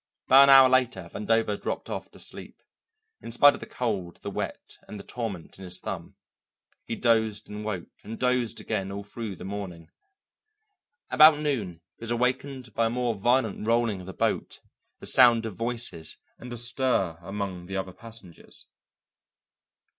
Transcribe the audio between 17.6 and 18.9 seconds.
the other passengers.